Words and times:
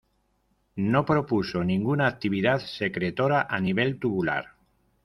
No 0.77 1.05
propuso 1.05 1.63
ninguna 1.63 2.07
actividad 2.07 2.57
secretora 2.57 3.45
a 3.47 3.59
nivel 3.59 3.99
tubular. 3.99 4.47